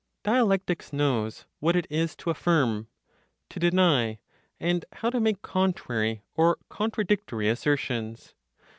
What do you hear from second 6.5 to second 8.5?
contradictory assertions.